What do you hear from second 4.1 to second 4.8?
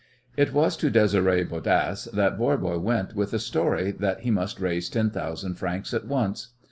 he must